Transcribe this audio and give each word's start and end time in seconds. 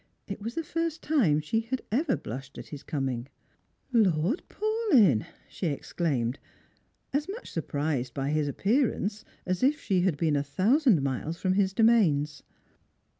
It 0.27 0.41
was 0.41 0.55
the 0.55 0.63
first 0.63 1.03
time 1.03 1.39
she 1.41 1.59
had 1.59 1.83
ever 1.91 2.17
blushed 2.17 2.57
at 2.57 2.69
his 2.69 2.81
coming." 2.81 3.27
Lord 3.93 4.41
Paulyn!" 4.49 5.27
she 5.47 5.67
exclaimed; 5.67 6.39
as 7.13 7.29
much 7.29 7.51
surprised 7.51 8.15
by 8.15 8.31
his 8.31 8.47
appearance 8.47 9.23
as 9.45 9.61
if 9.61 9.79
she 9.79 10.01
had 10.01 10.17
been 10.17 10.35
a 10.35 10.41
thousand 10.43 11.03
miles 11.03 11.37
from 11.37 11.53
his 11.53 11.71
domains. 11.71 12.41